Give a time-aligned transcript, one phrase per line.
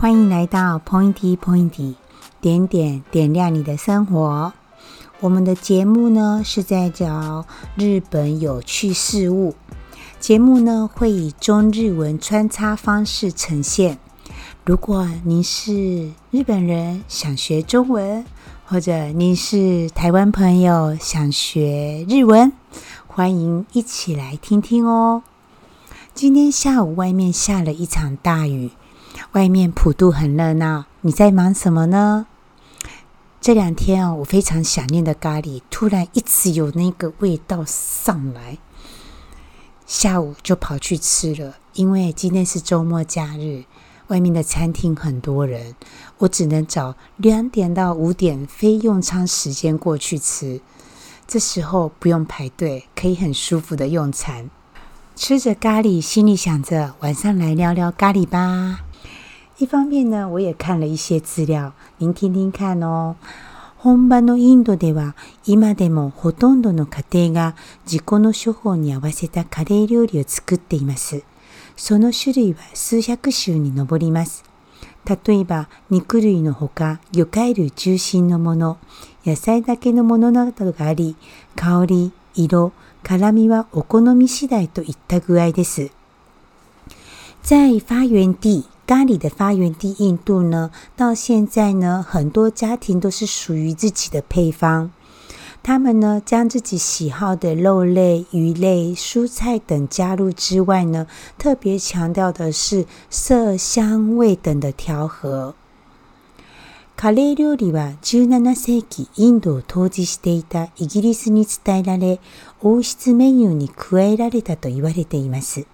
[0.00, 1.94] 欢迎来到 Pointy Pointy
[2.40, 4.52] 点点点亮你的生活。
[5.18, 7.44] 我们的节目呢是在讲
[7.74, 9.56] 日本有趣事物，
[10.20, 13.98] 节目呢会以中日文穿插方式呈现。
[14.64, 18.24] 如果您是日本人想学中文，
[18.66, 22.52] 或者您是台湾朋友想学日文，
[23.08, 25.24] 欢迎一起来听听哦。
[26.14, 28.70] 今天下午外面下了一场大雨。
[29.32, 32.26] 外面普渡很热闹，你在忙什么呢？
[33.40, 38.58] 这两天啊，我非常想念的咖喱，突然一直有那个味道上来。
[39.86, 43.64] 下午就跑去吃了，因为今天是周末假日，
[44.08, 45.74] 外面的餐厅很多人，
[46.18, 50.60] 我只能找两点到五点非用餐时间过去吃。
[51.26, 54.50] 这时候不用排队，可以很舒服的用餐。
[55.14, 58.80] 吃着咖喱，心里想着晚上来聊聊咖喱吧。
[59.58, 63.16] 一方面呢，我也看了一些资料，您听听看哦。
[63.82, 71.24] 本場のインドでは今でもほとんどの家庭が自己の処方に合わせたカレー料理を作っています。
[71.76, 74.44] その種類は数百種に上ります。
[75.04, 78.78] 例えば肉類のほか魚介類中心のもの、
[79.26, 81.16] 野菜だけのものなどがあり、
[81.56, 85.90] 香り、色、辛みはお好み次第といった具合です。
[87.42, 94.90] 在发源地咖喱的发源地印度呢，到现在呢，很多家庭都是属于自己的配方。
[95.62, 105.54] 他们呢，将自己喜好的肉类、鱼类、蔬菜等加入之外呢，特别强调的是色、香、味等的调和。
[106.98, 112.20] カレー料理は17世紀インドを統治していたイギリスに伝えられ、
[112.62, 115.66] 王室メニューに加えられたと言われています。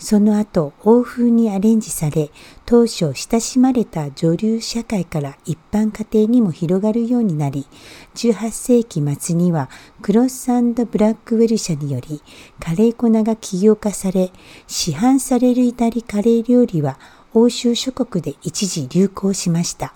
[0.00, 2.30] その後、欧風にアレンジされ、
[2.64, 7.66] 当初親しまれた女流社会から一般家庭にも広がるようになり、
[8.14, 9.68] 18世紀末には
[10.00, 12.22] クロスブラックウェル社により、
[12.58, 14.32] カレー粉が起業化され、
[14.66, 16.98] 市販されるイタリカレー料理は
[17.34, 19.92] 欧州諸国で一時流行しました。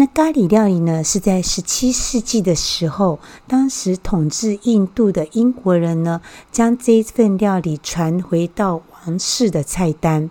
[0.00, 6.20] 那咖喱料理呢，是在十七世纪的时候，当时统治印度的英国人呢，
[6.52, 10.30] 将这一份料理传回到王室的菜单，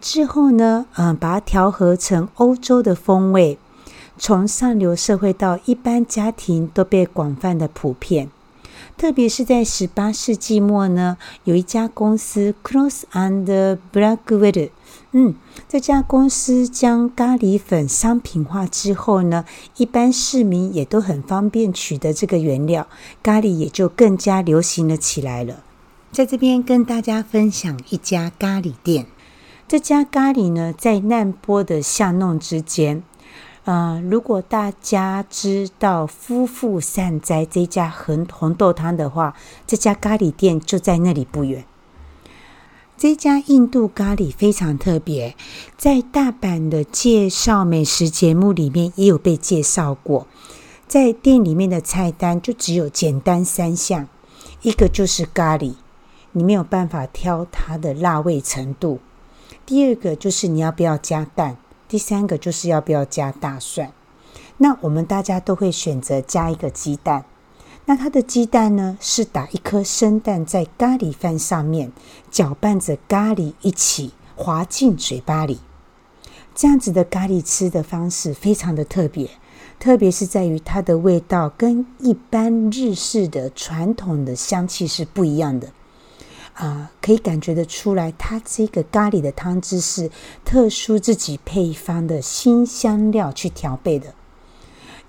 [0.00, 3.56] 之后呢，嗯，把它调和成欧洲的风味，
[4.18, 8.28] 从上流社会到一般家庭都被广泛的普遍。
[8.98, 14.70] 特别是在十八世纪末呢，有一家公司 Cross and Blackwell。
[15.16, 15.36] 嗯，
[15.68, 19.44] 这家公司将咖喱粉商品化之后呢，
[19.76, 22.88] 一般市民也都很方便取得这个原料，
[23.22, 25.62] 咖喱也就更加流行了起来了。
[26.10, 29.06] 在这边跟大家分享一家咖喱店，
[29.68, 33.00] 这家咖喱呢在难波的巷弄之间。
[33.66, 41.64] 嗯，如果大家知道夫妇善斋这家红红豆汤的话，这家咖喱店就在那里不远。
[42.96, 45.36] 这家印度咖喱非常特别，
[45.76, 50.28] 在大阪的介绍美食节目里面也有被介绍过。
[50.86, 54.06] 在店里面的菜单就只有简单三项：，
[54.62, 55.74] 一个就是咖喱，
[56.32, 59.00] 你没有办法挑它的辣味程度；，
[59.66, 61.56] 第二个就是你要不要加蛋；，
[61.88, 63.92] 第三个就是要不要加大蒜。
[64.58, 67.24] 那我们大家都会选择加一个鸡蛋。
[67.86, 68.96] 那它的鸡蛋呢？
[69.00, 71.92] 是打一颗生蛋在咖喱饭上面，
[72.30, 75.60] 搅拌着咖喱一起滑进嘴巴里。
[76.54, 79.28] 这样子的咖喱吃的方式非常的特别，
[79.78, 85.68] 特别是在于它的味道跟一般日式的传统的香气是不一样的。
[86.54, 90.10] 啊，可以感觉得出来，它这个咖喱的汤汁是
[90.44, 94.14] 特殊自己配方的新香料去调配的。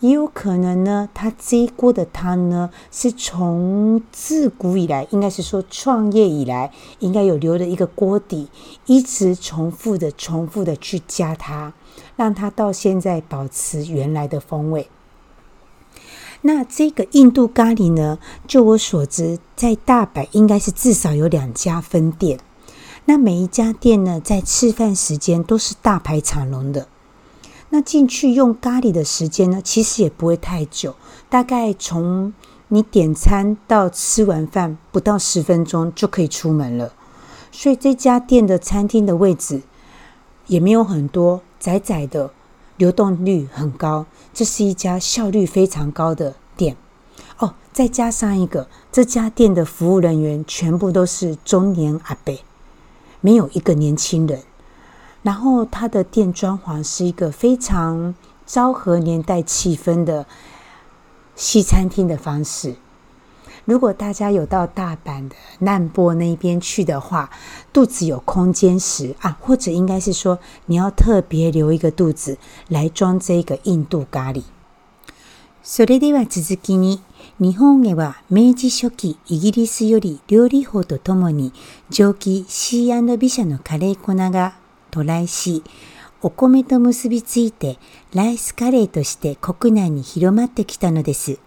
[0.02, 8.50] 也有可能呢，他这一锅的汤呢，是从自古以来，应该是说创业以来，应该有留的一个锅底，
[8.88, 11.72] 一直重复的、重复的去加它，
[12.18, 14.90] 让它到现在保持原来的风味。
[16.42, 22.40] 那这个印度咖喱呢，据我所知，在大阪应该是至少有两家分店，
[23.06, 26.90] 那每一家店呢，在吃饭时间都是大排长龙的。
[27.78, 29.60] 那进去用咖喱的时间呢？
[29.62, 30.96] 其实也不会太久，
[31.30, 32.34] 大概从
[32.70, 36.94] 你点餐到吃完饭不到十分钟就可以出门了。
[37.52, 39.62] 所以这家店的餐厅的位置
[40.48, 42.32] 也没有很多，窄窄的，
[42.78, 44.06] 流动率很高。
[44.34, 46.78] 这是一家效率非常高的店
[47.40, 47.56] 哦。
[47.74, 52.34] 再加上一个，这家店的服务人员全部都是中年阿伯，
[53.20, 54.44] 没有一个年轻人。
[55.26, 58.14] 然后它的店装潢是一个非常
[58.46, 60.28] 昭和年代气氛的
[61.36, 62.76] 西餐厅的方式。
[63.66, 67.32] 如果大家有到大阪的难波那边去的话，
[67.74, 70.38] 肚子有空间时啊，或者应该是说
[70.68, 72.38] 你要特别留一个肚子
[72.68, 74.44] 来装这个印度咖喱。
[75.66, 77.00] それでは続きに
[77.40, 81.52] 日本へは明治初期イギリスより料理法とともに
[81.90, 84.58] 上記 C&B 社のカレー粉が
[84.96, 85.62] 渡来し、
[86.22, 87.78] お米と結びついて
[88.14, 91.38] ライスカレーとして国内に広まってきたのです。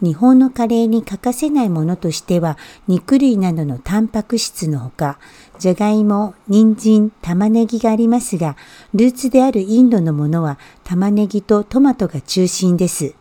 [0.00, 2.56] 日本のカレーに欠かせないものとしては
[2.86, 5.18] 肉類などのタンパク質のほか、
[5.58, 8.56] じゃがいも、人参、玉ねぎがありますが、
[8.94, 13.14] ルーツであるインドのものは玉ねぎとトマトが中心です。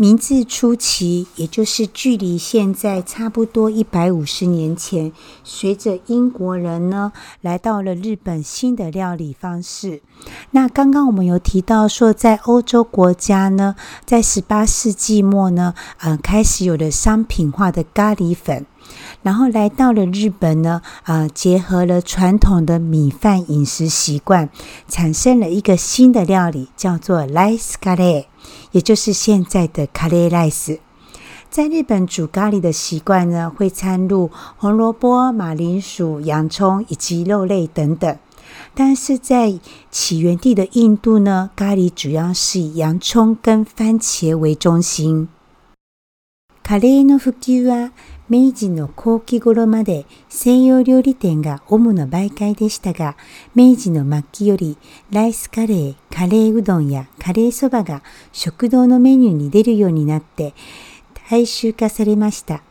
[0.00, 5.10] 明治初期，也就是距离现在差不多一百五十年前，
[5.42, 7.10] 随着英国人呢
[7.40, 10.00] 来到了日本，新的料理方式。
[10.52, 13.74] 那刚刚我们有提到说，在欧洲国家呢，
[14.04, 18.64] 在十八世纪末呢，呃，开始有了商品化的咖喱粉，
[19.22, 24.48] 然后来到了日本呢，呃，结合了传统的米饭饮食习惯，
[24.86, 28.26] 产生了一个新的料理，叫做 rice 咖喱。
[28.72, 30.78] 也就是现在的咖喱 rice，
[31.50, 38.16] 在日本煮咖喱的习惯呢，会掺入红萝卜、马铃薯、洋葱以及肉类等等。
[38.74, 39.54] 但是在
[39.90, 45.28] 起源地的印度呢，咖喱主要是以洋葱跟番茄为中心。
[46.62, 47.92] 咖喱の普及は。
[48.30, 53.16] 明治の後期頃まで西洋料理店が主な媒介でしたが、
[53.54, 54.76] 明治の末期より
[55.10, 58.02] ライスカレー、カレーうどんやカレーそばが
[58.32, 60.52] 食堂のメニューに出るようになって
[61.30, 62.62] 大衆化されました。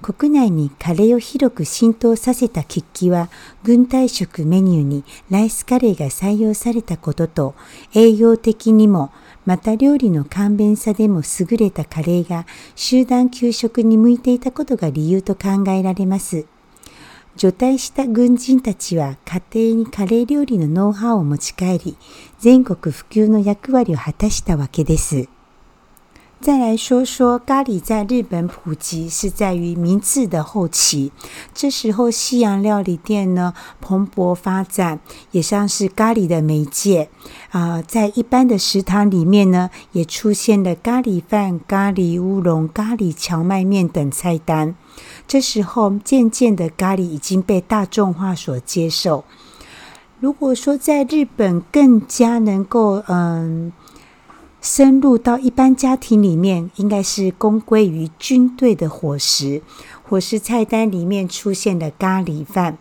[0.00, 3.30] 国内にカレーを広く浸透させた喫起は、
[3.62, 7.54] 軍隊食メニューにライスカレーが採用されたことと、
[7.94, 9.12] 栄養的にも
[9.46, 16.46] また料理の簡便さでも優れたカレーが集団給食に向いていたことが理由と考えられます。
[17.36, 19.18] 除隊した軍人たちは
[19.52, 21.96] 家庭にカレー料理のノウハウを持ち帰り、
[22.38, 25.28] 全国普及の役割を果たしたわけです。
[26.46, 31.10] 再来说说咖喱在日本普及是在于明治的后期，
[31.54, 35.00] 这时候西洋料理店呢蓬勃发展，
[35.30, 37.08] 也像是咖喱的媒介
[37.50, 44.74] 啊，在一般的食堂里面呢，也出现了咖喱饭、咖喱乌龙、咖喱荞麦面等菜单。
[45.26, 49.24] 这时候渐渐的咖喱已经被大众化所接受。
[50.20, 53.72] 如果说在日本更加能够嗯。
[54.64, 59.60] 深入到一般家庭里面，应该是公归于军队的伙食，
[60.02, 62.78] 伙食菜单里面出现的咖喱饭，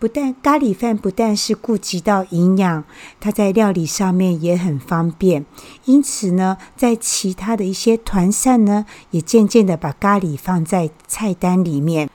[0.00, 2.82] 不但咖喱饭不但是顾及到营养，
[3.20, 5.46] 它在料理上面也很方便，
[5.84, 12.10] 因此呢，在其他的一些团膳呢，也渐渐的把咖喱放在菜单里面，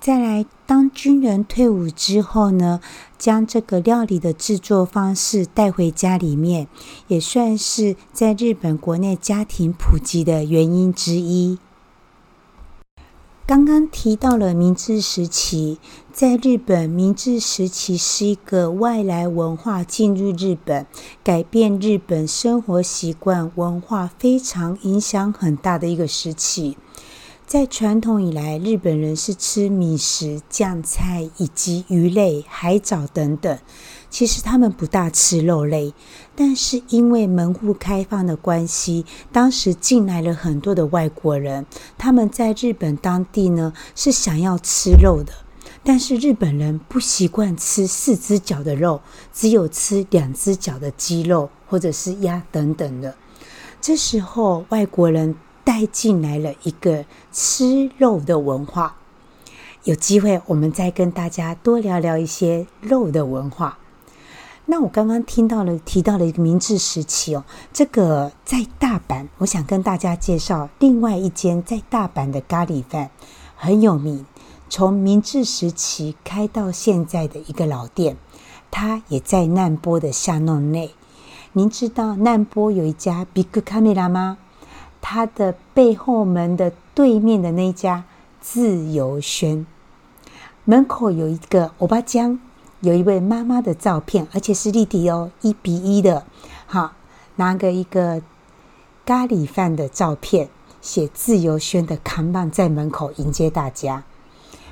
[0.00, 0.44] 再来。
[0.66, 2.80] 当军人退伍之后呢，
[3.16, 6.66] 将这个料理的制作方式带回家里面，
[7.06, 11.60] 也算是在日本国内家庭普及的原因之一。
[13.46, 15.78] 刚刚提到了明治时期，
[16.12, 20.84] 在日本，明治时期是一个外来文化进入日本，
[21.22, 26.76] 改变日本生活习惯、文化非常影响很大的一个时期。
[27.48, 33.56] 在传统以来，日本人是吃米食、酱菜以及鱼类、海藻等等。
[34.10, 35.94] 其实他们不大吃肉类，
[36.34, 41.64] 但是因为门户开放的关系，当时进来了很多的外国人。
[41.96, 45.32] 他们在日本当地呢，是想要吃肉的，
[45.84, 49.00] 但是日本人不习惯吃四只脚的肉，
[49.32, 53.14] 只有吃两只脚的鸡肉或者是鸭等等的。
[53.80, 55.36] 这时候，外国人。
[55.78, 58.96] 带进来了一个吃肉的文化，
[59.84, 63.76] 有机会我们再跟大家多聊聊一些肉的文化。
[64.64, 73.10] 那我刚刚听到了，提到了一个明治时期哦，这个在大阪，我想跟大家介绍另外一间在大阪的咖喱饭，
[73.54, 74.24] 很有名，
[74.70, 78.16] 从明治时期开到现在的一个老店，
[78.70, 80.94] 它也在难波的巷弄内。
[81.52, 84.38] 您知道难波有一家比 m e r 拉吗？
[85.08, 88.02] 他的背后门的对面的那家
[88.40, 89.64] 自由轩
[90.64, 92.40] 门口有一个欧巴江，
[92.80, 96.26] 有一位妈妈的照片，而且是立体哦，一比一的。
[96.66, 96.94] 好，
[97.36, 98.20] 拿个一个
[99.04, 100.48] 咖喱饭的照片，
[100.80, 104.02] 写自由轩的扛棒在门口迎接大家。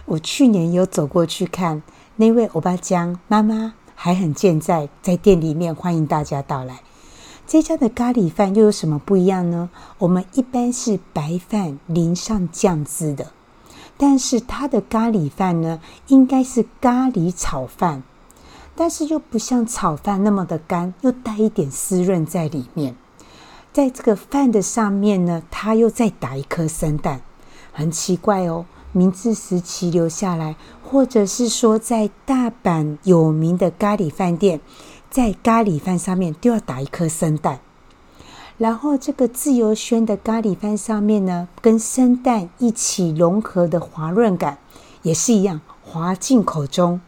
[0.06, 1.80] 我去年有走过去看，
[2.16, 6.80] 那位欧巴江妈妈还很健在，在店里面欢迎大家到来。
[7.46, 9.68] 这家的咖喱饭又有什么不一样呢？
[9.98, 13.32] 我们一般是白饭淋上酱汁的，
[13.98, 18.02] 但是它的咖喱饭呢，应该是咖喱炒饭，
[18.74, 22.96] 但是又不像炒饭那么的干，又带一点湿润在里面。
[23.74, 27.20] 在这个饭的上面呢，它又再打一颗生蛋，
[27.72, 28.64] 很奇怪哦。
[28.92, 34.60] 明治时期留下来，或者是说在大阪有名的咖喱饭店。
[35.14, 37.60] 在咖喱饭上面都要打一颗生蛋，
[38.58, 44.58] 然后这个自由轩的咖喱饭上面呢，跟生蛋一起融合的滑润感
[45.02, 47.00] 也是一样，滑进口中，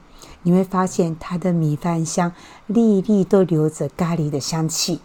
[0.44, 2.30] 你会发现它的米饭香
[2.68, 5.00] 粒粒都留着咖喱的香气。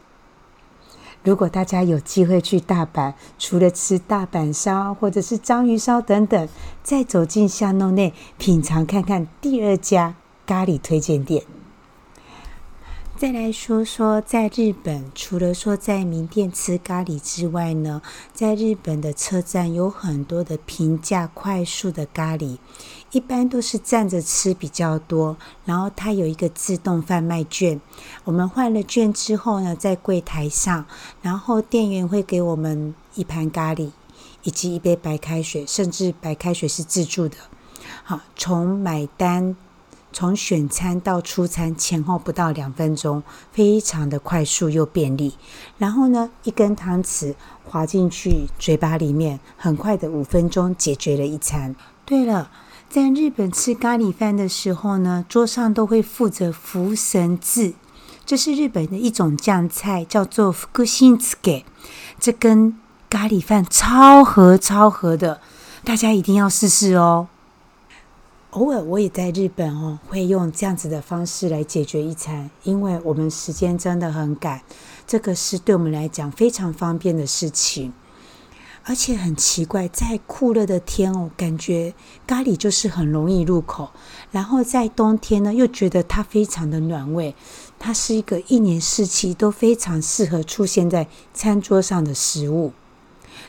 [1.24, 6.48] 如果大家有机会去大阪，除了吃大阪烧或者是章鱼烧等等，
[6.84, 10.14] 再走进巷弄内品尝看看第二家
[10.46, 11.44] 咖喱推荐店。
[13.22, 18.02] 再来说说，在日本，除了说在名店吃咖喱之外呢，
[18.34, 22.58] 在日本的车站有很多的平价快速的咖喱，
[23.12, 25.38] 一般都是站着吃比较多。
[25.66, 27.80] 然后它有一个自动贩卖券，
[28.24, 30.84] 我们换了券之后呢，在柜台上，
[31.22, 33.92] 然后店员会给我们一盘咖喱，
[34.42, 37.38] 以及一杯白开水，甚至白开水是自助的。
[38.04, 39.56] 好，从买单。
[40.14, 45.36] 从选餐到出餐前后不到两分钟，非常的快速又便利。
[45.78, 51.74] 然后呢，一根汤匙滑进去嘴巴里面，很快的五分钟解决了一餐。
[52.06, 52.52] 对了，
[52.90, 57.74] 在日本吃咖喱饭的时候呢，桌上都会附着福神字，
[58.26, 61.66] 这是日本的一种酱菜，叫做福星子给。
[62.20, 62.78] 这跟
[63.10, 65.40] 咖喱饭超合超合的，
[65.86, 67.28] 大家一定要试试哦。
[68.62, 74.62] 偶尔我也在日本哦，会用这样子的方式来解决一餐，因为我们时间真的很赶，
[75.08, 77.92] 这个是对我们来讲非常方便的事情。
[78.84, 81.96] 而且很奇怪，在酷热的天哦，感觉
[82.28, 83.88] 咖喱就是很容易入口；
[84.30, 87.34] 然后在冬天呢，又觉得它非常的暖胃。
[87.80, 92.72] 它是一个一年四季都非常适合出现在餐桌上的食物。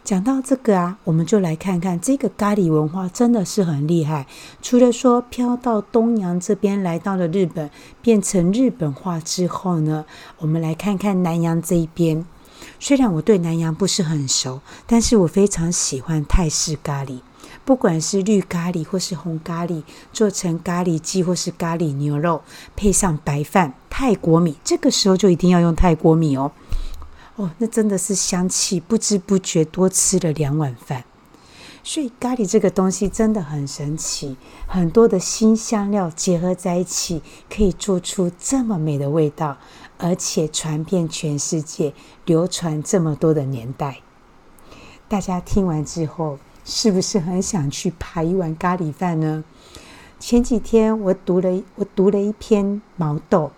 [0.05, 4.27] 讲到这个啊，我们就来看看这个咖喱文化真的是很厉害。
[4.61, 7.71] 除了说漂到东洋这边来到了日本，
[8.01, 10.05] 变成日本化之后呢，
[10.39, 12.25] 我们来看看南洋这一边。
[12.79, 17.21] 虽然我对南洋不是很熟，但是我非常喜欢泰式咖喱，
[17.65, 19.83] 不管是绿咖喱或是红咖喱，
[20.13, 22.43] 做成咖喱鸡或是咖喱牛肉，
[22.75, 26.51] 配上白饭泰国米，这个时候就一定要用泰国米哦。
[27.59, 31.05] 那真的是香气，不知不觉多吃了两碗饭。
[31.85, 37.21] 所以咖喱这个东西真的很神奇，很多的新香料结合在一起，
[37.51, 39.57] 可以做出这么美的味道，
[39.99, 41.93] 而且传遍全世界，
[42.25, 43.99] 流传这么多的年代。
[45.09, 49.43] 大家听完之后，是不是很想去排一碗咖喱饭呢？
[50.21, 53.51] 前几天我读了，我读了一篇毛豆。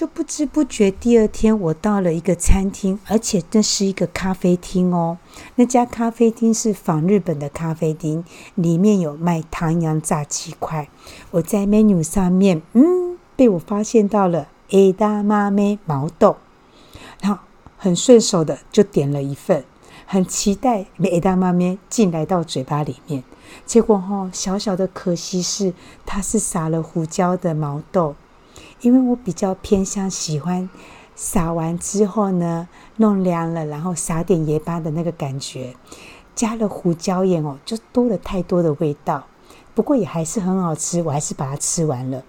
[0.00, 5.18] 就不知不觉，第二天我到了一个餐厅，而且那是一个咖啡厅哦。
[5.56, 8.22] 那家咖啡厅是仿日本的咖啡厅，
[8.54, 10.88] 里面有卖唐扬炸鸡块。
[11.32, 16.36] 我在 menu 上面，嗯，被我发现到了 a d a m a 毛豆，
[17.20, 17.40] 然后
[17.76, 19.64] 很顺手的就点了一份，
[20.06, 23.24] 很期待 a d a m a 进来到嘴巴里面。
[23.66, 25.74] 结果哈，小小的可惜是，
[26.06, 28.14] 它是撒了胡椒的毛豆。
[28.80, 30.68] 因为我比较偏向喜欢
[31.16, 32.68] 撒完之后呢，
[32.98, 35.74] 弄凉了，然后撒点盐巴的那个感觉。
[36.36, 39.26] 加了胡椒盐哦，就多了太多的味道。
[39.74, 42.22] 不过也还是很好吃，我还是把它吃完了。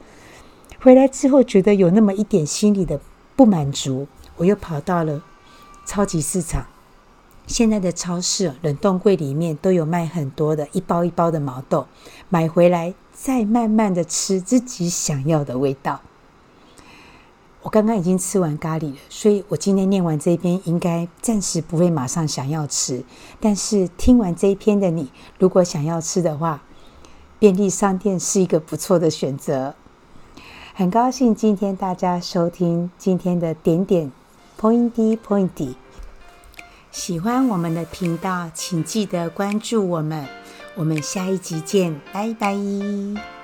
[0.81, 2.99] 回来之后觉得有那么一点心里的
[3.35, 5.21] 不满足，我又跑到了
[5.85, 6.65] 超级市场。
[7.45, 11.87] 现在的超市冷冻柜里面都有卖很多的一包一包的毛豆，
[12.29, 16.01] 买回来再慢慢的吃自己想要的味道。
[17.61, 23.03] 我刚刚已经吃完咖喱了，所以我今天念完这一篇应该暂时不会马上想要吃。
[23.41, 26.61] 但是听完这一篇的你，如果想要吃的话，
[27.37, 29.75] 便利商店是一个不错的选择。
[30.73, 34.09] 很高兴今天大家收听今天的点点
[34.59, 35.75] Pointy Pointy。
[36.91, 40.25] 喜欢我们的频道，请记得关注我们。
[40.75, 43.38] 我们下一集见，拜拜。